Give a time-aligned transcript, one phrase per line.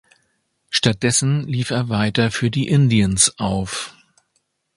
[0.71, 3.93] Stattdessen lief er weiter für die Indians auf.